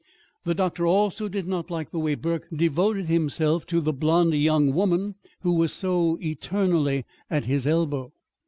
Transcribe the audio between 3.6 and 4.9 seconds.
to the blonde young